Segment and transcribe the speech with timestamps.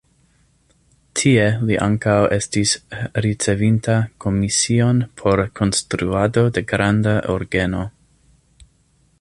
[1.19, 2.71] Tie li ankaŭ estis
[3.25, 7.89] ricevinta komision por la konstruado de granda orgeno.